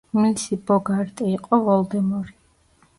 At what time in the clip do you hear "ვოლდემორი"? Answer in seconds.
1.71-2.39